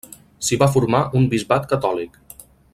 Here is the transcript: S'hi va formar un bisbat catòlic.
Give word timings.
S'hi 0.45 0.57
va 0.63 0.69
formar 0.77 1.01
un 1.19 1.29
bisbat 1.35 1.71
catòlic. 1.75 2.21